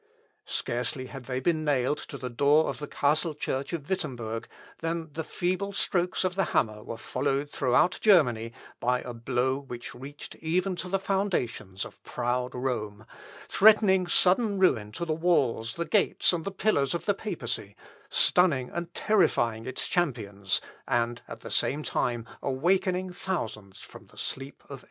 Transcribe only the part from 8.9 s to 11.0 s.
a blow which reached even to the